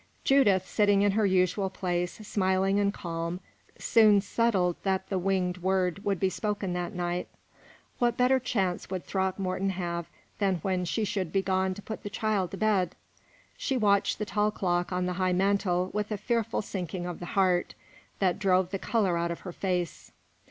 [0.23, 3.39] Judith, sitting in her usual place, smiling and calm,
[3.77, 7.27] soon settled that the winged word would be spoken that night.
[7.99, 10.07] What better chance would Throckmorton have
[10.39, 12.95] than when she should be gone to put the child to bed?
[13.57, 17.27] She watched the tall clock on the high mantel with a fearful sinking of the
[17.37, 17.75] heart,
[18.17, 20.11] that drove the color out of her face.